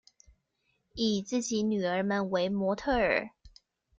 [0.95, 3.29] 以自己女兒們為模特兒